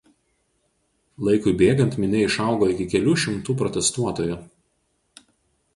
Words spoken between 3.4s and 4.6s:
protestuotojų.